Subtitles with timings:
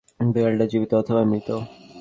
[0.31, 1.49] বিড়ালটা জীবত অথবা মৃত।